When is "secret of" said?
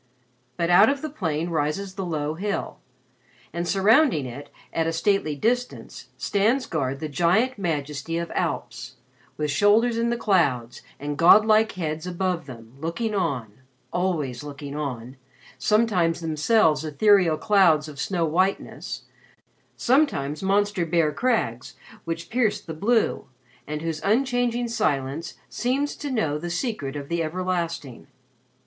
26.49-27.07